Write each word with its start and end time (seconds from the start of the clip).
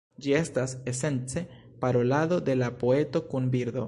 Ĝi 0.25 0.31
estas 0.37 0.71
esence 0.91 1.43
parolado 1.83 2.39
de 2.49 2.57
la 2.63 2.71
poeto 2.85 3.23
kun 3.35 3.53
birdo. 3.57 3.79